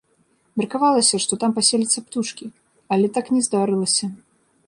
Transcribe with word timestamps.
Меркавалася, 0.61 1.19
што 1.25 1.33
там 1.43 1.51
паселяцца 1.57 2.03
птушкі, 2.07 2.45
але 2.97 3.07
так 3.17 3.25
не 3.35 3.41
здарылася. 3.49 4.05